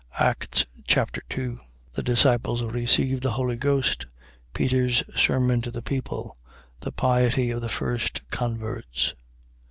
Acts 0.17 0.65
Chapter 0.87 1.21
2 1.29 1.59
The 1.93 2.01
disciples 2.01 2.63
receive 2.63 3.21
the 3.21 3.33
Holy 3.33 3.55
Ghost. 3.55 4.07
Peter's 4.51 5.03
sermon 5.15 5.61
to 5.61 5.69
the 5.69 5.83
people. 5.83 6.37
The 6.79 6.91
piety 6.91 7.51
of 7.51 7.61
the 7.61 7.69
first 7.69 8.27
converts. 8.31 9.13